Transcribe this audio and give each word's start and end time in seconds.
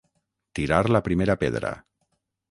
Tirar 0.59 0.89
la 0.95 1.01
primera 1.07 1.35
pedra. 1.43 1.73